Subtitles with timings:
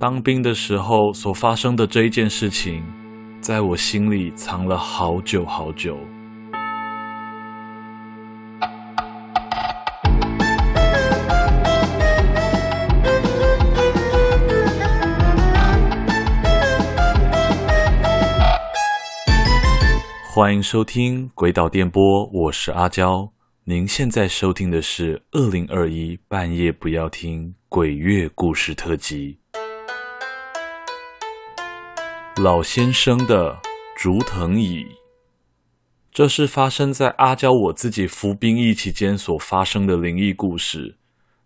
[0.00, 2.82] 当兵的时候所发生的这一件事情，
[3.38, 5.98] 在我心里藏了好久好久。
[20.34, 23.30] 欢迎收听《鬼岛电波》，我是阿娇。
[23.64, 29.43] 您现在收听的是二零二一半夜不要听鬼月故事特辑。
[32.42, 33.60] 老先生的
[33.96, 34.84] 竹藤椅，
[36.10, 40.96] 这是发生在阿娇我自己服兵役期间所发生的灵异故事。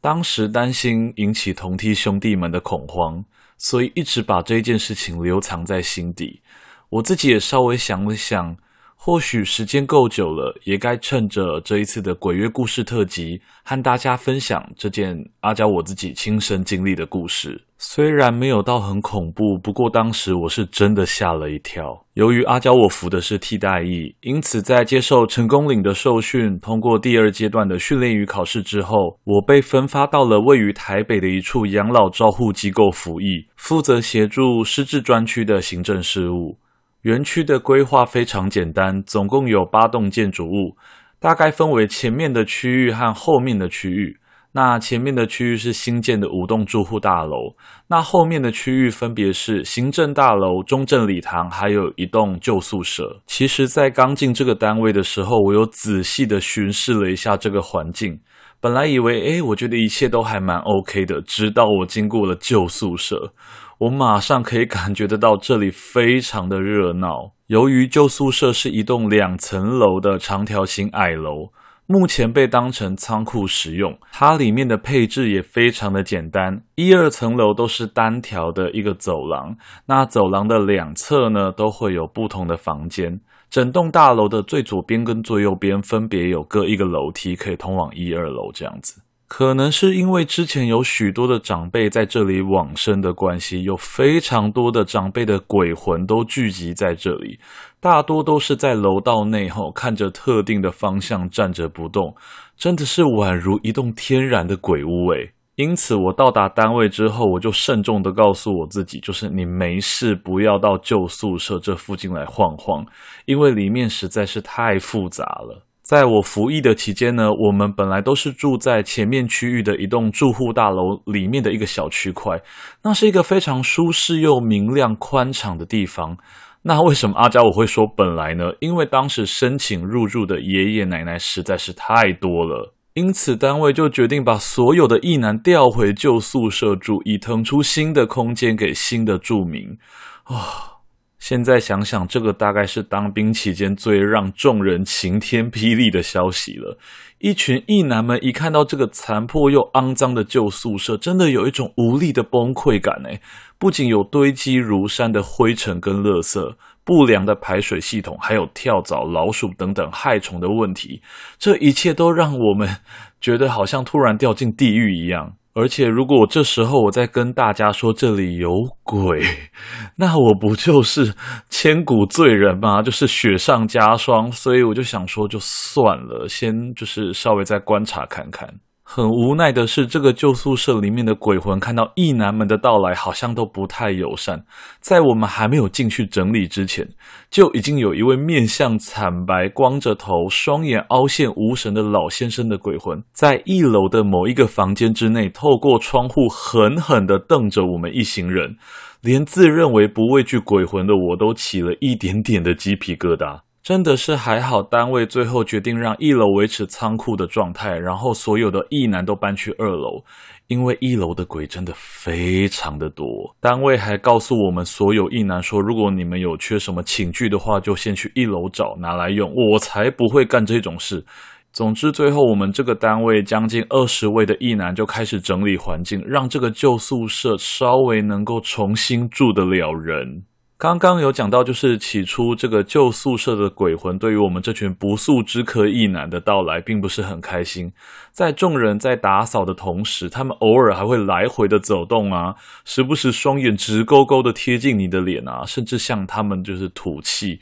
[0.00, 3.24] 当时担心引起同梯兄弟们的恐慌，
[3.56, 6.40] 所以一直把这件事情留藏在心底。
[6.88, 8.56] 我自己也稍微想了想。
[9.04, 17.64] 或许时间够久了，也该趁着这一次的鬼月故事特辑，和大家分享这件阿娇我自己亲身经历的故事。
[17.84, 22.06] 虽然没有到很恐怖，不过当时我是真的吓了一跳。
[22.14, 36.58] 由于阿娇我服的是替代役，因此在接受成功岭的受训，通过第二阶段的训练与考试之后，我被分发到了位于台北的一处养老照护机构服役，负责协助失智专区的行政事务。
[37.00, 40.76] 园区的规划非常简单，总共有八栋建筑物，
[41.18, 44.18] 大概分为前面的区域和后面的区域。
[44.54, 47.54] 那前面的区域是新建的五栋住户大楼，
[47.88, 53.22] 那后面的区域分别是行政大楼、中正礼堂，还有一栋旧宿舍。
[53.26, 58.20] 其实，在刚进这个单位的时候，我有仔细的巡视了一下这个环境。
[58.60, 63.32] 本来以为，诶，我觉得一切都还蛮 OK 的，直到我经过了旧宿舍。
[63.78, 67.32] 我马上可以感觉得到这里非常的热闹。
[67.48, 71.50] 由于旧宿舍是一栋两层楼的长条形矮楼，
[71.92, 73.98] 目前被当成仓库使用。
[74.10, 79.54] 它里面的配置也非常的简单，一二层楼都是单条的一个走廊，
[79.84, 83.20] 那走廊的两侧呢，都会有不同的房间。
[83.50, 89.02] 整栋大楼的最左边跟最右边分别有各一个楼梯，可以通往一二楼这样子。
[89.34, 97.40] 可能是因为之前有许多的长辈在这里往生的关系，有非常多的长辈的鬼魂都聚集在这里，
[97.80, 102.14] 大多都是在楼道内后看着特定的方向站着不动，
[102.58, 105.32] 真的是宛如一栋天然的鬼屋诶。
[105.54, 112.84] 因此，我到达单位之后，我就慎重的告诉我自己，就是你没事不要到旧宿舍这附近来晃晃，
[113.24, 115.64] 因为里面实在是太复杂了。
[115.92, 122.40] 在我服役的期间呢，我们本来都是住在前面区域的一栋住户大楼里面的一个小区块，
[122.82, 126.16] 那是一个非常舒适又明亮宽敞的地方。
[126.62, 128.52] 那为什么阿娇我会说本来呢？
[128.60, 139.76] 因为当时申请入住的爷爷奶奶实在是太多了，因此单位就决定把所有的役男调回旧宿舍住，以腾出新的空间给新的住民。
[140.24, 140.80] 啊、
[141.22, 146.76] 现在想想，这个大概是当兵期间最让众人晴天霹雳的消息了。
[147.20, 153.00] 一群异男们一看到这个残破又肮脏的旧宿舍，真的有一种无力的崩溃感。
[153.04, 153.20] 诶，
[153.56, 161.02] 不仅有堆积如山的灰尘跟垃圾，不良的排水系统，还有跳蚤、老鼠等等害虫的问题，
[161.38, 162.78] 这一切都让我们
[163.20, 165.36] 觉得好像突然掉进地狱一样。
[165.54, 168.50] 而且，如果这时候我再跟大家说这里有
[168.82, 169.22] 鬼，
[169.96, 171.14] 那我不就是
[171.50, 172.80] 千古罪人吗？
[172.80, 174.32] 就是雪上加霜。
[174.32, 178.48] 所以我就想说，就算了，先就是稍微再观察看看。
[178.94, 184.44] 很无奈的是，这个旧宿舍里面的鬼魂看到异男们的到来，好像都不太友善。
[184.80, 186.86] 在我们还没有进去整理之前，
[187.30, 198.58] 就已经有一位面相惨白、光着头、双眼凹陷无神的老先生的鬼魂，在一楼的某一个房间之内，透过窗户狠狠地瞪着我们一行人，
[199.00, 203.40] 连自认为不畏惧鬼魂的我都起了一点点的鸡皮疙瘩。
[203.62, 210.02] 真的是还好，单位最后决定让一楼维持仓库的状态，然后所有的异男都搬去二楼，
[210.48, 213.06] 因为一楼的鬼真的非常的多。
[213.40, 221.04] 单位还告诉我们所有异男说，如果你们有缺什么寝具的话，就先去一楼找拿来用，我才不会干这种事。
[221.52, 230.24] 总之，最后我们这个单位将近二十位的异男就开始整理环境，让这个旧宿舍稍微能够重新住得了人。
[230.62, 237.72] 刚刚有讲到，就是起初这个旧宿舍的鬼魂对于我们这群不速之客一男的到来，并不是很开心。
[238.12, 247.40] 在众人在打扫的同时，他们偶尔还会来回的走动啊，时不时双眼直勾勾的贴近你的脸啊，甚至向他们就是吐气，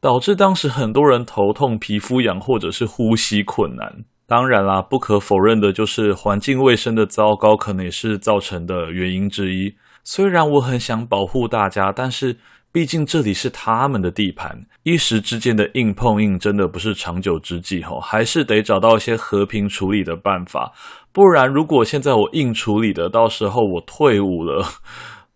[0.00, 4.02] 导致当时很多人头痛、皮肤痒或者是呼吸困难。
[4.26, 9.74] 当然啦，不可否认的就是环境卫生的糟糕，可能也是造成的原因之一。
[10.04, 12.38] 虽然我很想保护大家，但是
[12.72, 20.72] 毕竟这里是他们的地盘，一时之间的硬碰硬真的不是长久之计吼，还是得找到一些和平处理的办法。
[21.12, 24.64] 不然，如果现在我硬处理的，到时候我退伍了。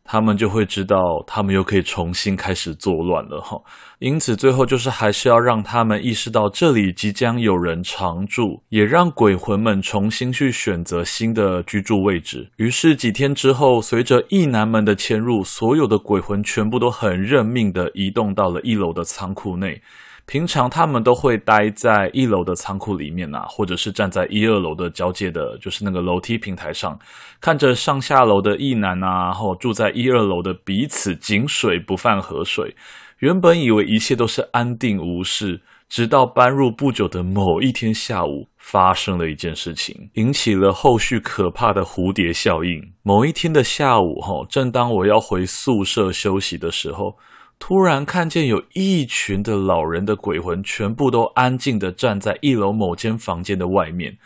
[0.07, 3.61] 他们就会知道，他们又可以重新开始作乱了哈。
[3.99, 12.51] 因此，最后就是还是要让他们意识到这里即将有人常住，也让鬼魂们重新去选择新的居住位置。
[12.57, 19.81] 于是几天之后，随着异男们的迁入，所有的鬼魂全部都很认命的移动到了一楼的仓库内。
[20.27, 26.99] 平常他们都会待在一楼的仓库里面啊，或者是站在一二楼的交界的，就是那个楼梯平台上，
[27.41, 32.75] 看着上下楼的异男啊，然后住在一二楼的彼此井水不犯河水。
[33.21, 42.93] 原本以为一切都是安定无事，直到搬入不久的某一天下午，发生了一件事情，引起了后续可怕的蝴蝶效应。
[43.05, 47.17] 某一天的下午，哈，正当我要回宿舍休息的时候。
[47.59, 54.19] 突然看见有一群的老人的鬼魂，全部都安静地站在一楼某间房间的外面，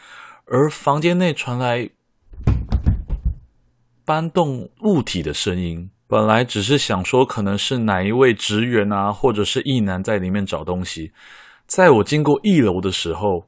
[0.46, 1.88] 而房间内传来
[4.04, 5.90] 搬动物体的声音。
[6.06, 11.12] 本来只是想说，可能是哪一位职员啊，或者是异男在里面找东西。
[11.66, 13.46] 在我经过一楼的时候，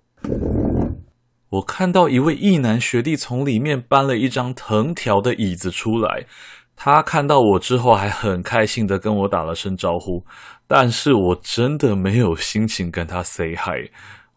[1.51, 6.25] 我看到一位异男学弟从里面搬了一张藤条的椅子出来。
[6.85, 10.25] 他看到我之后还很开心的跟我打了声招呼，
[10.67, 13.89] 但是我真的没有心情跟他 say hi，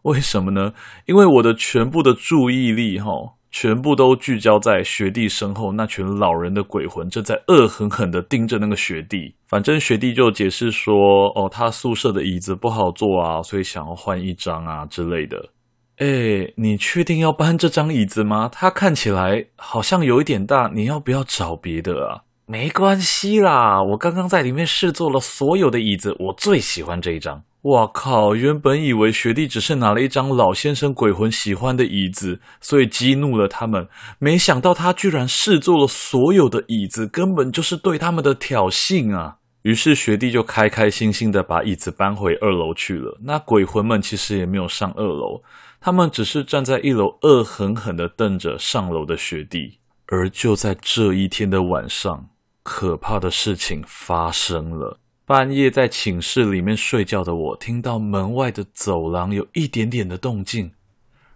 [0.02, 0.72] 为什么呢？
[1.06, 3.10] 因为我的全部的注意力哈，
[3.50, 9.34] 全部都聚焦在学弟身后那群老人的鬼魂正在恶狠狠的盯着那个学弟。
[9.48, 10.94] 反正学弟就解释说，
[11.34, 15.48] 哦，他宿舍的椅子不好坐啊，所以想要换一张啊之类的。
[15.96, 18.48] 诶，你确定要搬这张椅子吗？
[18.52, 22.22] 它看起来好像有一点大，你要不要找别的啊？
[22.48, 27.42] 没关系啦，我刚刚在里面试坐了所有的椅子，我最喜欢这一张。
[27.62, 28.36] 哇靠！
[28.36, 33.88] 原本以为学弟只是拿了一张老先生鬼魂喜欢的椅子，所以激怒了他们，
[34.20, 39.38] 没想到他居然试坐了所有的椅子，根本就是对他们的挑衅啊！
[39.62, 43.18] 于是学弟就开开心心的把椅子搬回二楼去了。
[43.24, 45.42] 那鬼魂们其实也没有上二楼，
[45.80, 49.80] 他们只是站在一楼，恶狠狠的瞪着上楼的学弟。
[50.06, 52.28] 而就在这一天的晚上。
[52.66, 54.98] 可怕的事情发生了。
[55.24, 60.72] 半夜在寝室里面睡觉的我，听到门外的走廊有一点点的动静，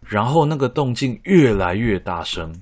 [0.05, 2.53] 然后那个动静越来越大声。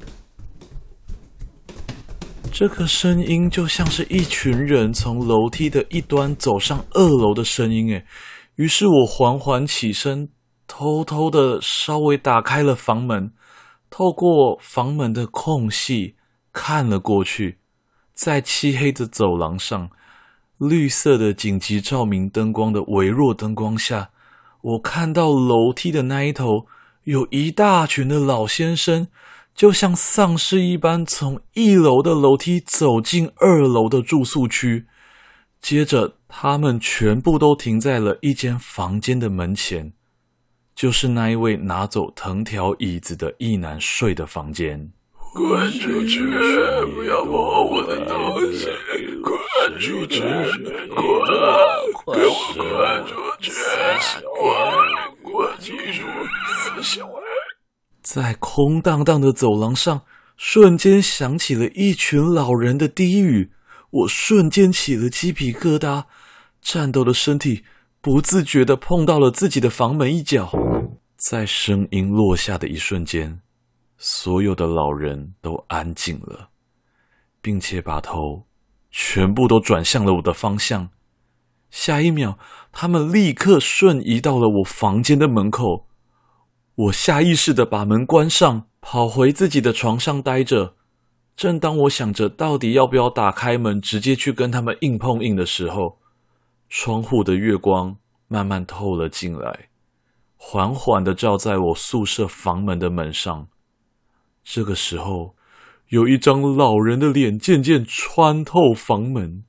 [2.52, 7.88] 这个声音就像是一群人从楼梯的一端走上二楼的声音。
[7.90, 8.04] 诶，
[8.56, 10.28] 于是我缓缓起身，
[10.66, 13.32] 偷偷的稍微打开了房门，
[13.88, 16.16] 透过房门的空隙
[16.52, 17.57] 看了过去。
[18.18, 19.90] 在漆黑的走廊上，
[20.56, 24.10] 绿色的紧急照明灯光的微弱灯光下，
[24.60, 26.66] 我看到楼梯的那一头
[27.04, 29.06] 有一大群的老先生，
[29.54, 34.88] 就像丧尸一般，从一楼的楼梯走进二楼的住宿区。
[35.60, 39.92] 接着，他们全部都停在了一间房间的门前，
[40.74, 44.90] 就是那一位拿走藤条椅子的异男睡的房间。
[45.32, 46.20] 滚出去！
[46.94, 48.68] 不要摸我的东西！
[49.22, 50.20] 滚出去！
[50.20, 50.98] 滚！
[52.14, 52.58] 给我滚
[53.06, 53.52] 出去！
[54.34, 55.32] 滚！
[55.32, 56.02] 滚出去！
[58.02, 60.02] 在空荡荡的走廊上，
[60.36, 63.50] 瞬间响起了一群老人的低语。
[63.90, 66.04] 我瞬间起了鸡皮疙瘩，
[66.60, 67.64] 颤抖的身体
[68.00, 70.50] 不自觉地碰到了自己的房门一角。
[71.16, 73.40] 在声音落下的一瞬间。
[73.98, 76.50] 所有的老人都安静了，
[77.42, 78.46] 并且把头
[78.90, 80.90] 全部都转向了我的方向。
[81.68, 82.38] 下一秒，
[82.72, 85.88] 他们立刻瞬移到了我房间的门口。
[86.76, 90.76] 我下意识的把门关上，跑回自己的床上待着。
[91.34, 95.98] 正当我想着到底要不要打开门，直接去跟他们硬碰硬的时候，
[96.68, 97.96] 窗户的月光
[98.28, 99.68] 慢慢透了进来，
[100.36, 103.48] 缓缓的照在我宿舍房门的门上。
[104.50, 105.36] 这个时候，
[105.88, 109.44] 有一张老人的脸渐渐穿透房门，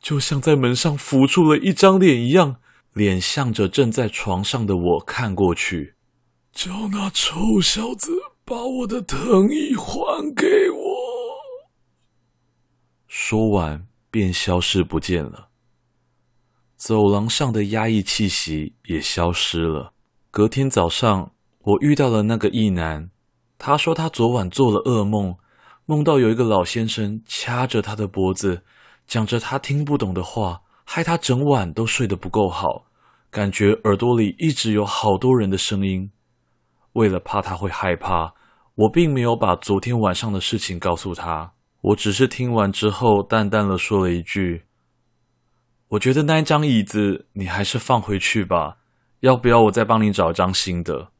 [0.00, 2.56] 就像在门上浮出了一张脸一样，
[2.94, 5.96] 脸向着正在床上的我看过去。
[6.50, 8.10] 叫那臭小子
[8.42, 10.78] 把我的藤椅还给我！
[13.06, 15.48] 说完，便消失不见了。
[16.76, 19.92] 走廊上的压抑气息也消失了。
[20.30, 23.10] 隔天早上，我遇到了那个异男。
[23.64, 25.36] 他说他昨晚做了噩梦，
[25.86, 28.64] 梦到有一个老先生掐着他的脖子，
[29.06, 32.86] 讲着他听不懂的话，害他整晚都睡得不够好，
[33.30, 36.10] 感觉耳朵里一直有好多人的声音。
[36.94, 38.34] 为了怕他会害怕，
[38.74, 41.52] 我并没有把昨天晚上的事情告诉他。
[41.82, 44.64] 我只是听完之后，淡淡的说了一句
[45.90, 48.78] ：“我觉得那张椅子你还是放回去吧，
[49.20, 51.12] 要不要我再帮你找张新的？”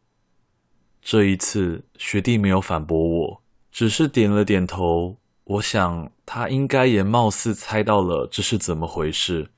[1.02, 3.42] 这一次，学弟没有反驳我，
[3.72, 5.18] 只是点了点头。
[5.44, 9.50] 我想他应该也貌似猜到了这是怎么回事。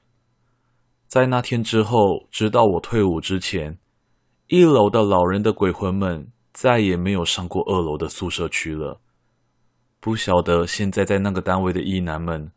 [1.06, 3.78] 在那天之后，直到我退伍之前，
[4.46, 9.02] 一楼的老人的鬼魂们再也没有上过二楼的宿舍区了。
[10.00, 12.50] 不晓得现在在那个单位的异男们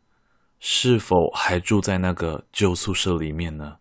[0.58, 3.76] 是否还住在那个旧宿舍里面呢？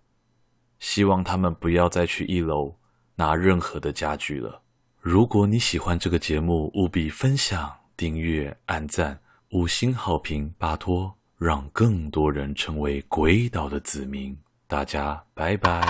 [0.80, 2.76] 希望他们不要再去一楼
[3.16, 4.62] 拿任何的家具了。
[5.10, 9.18] 如果你喜欢这个节目，务必分享、订阅、按赞、
[9.52, 14.38] 五星好评，拜托，让更多人成为鬼岛的子民。
[14.68, 15.82] 大家拜拜。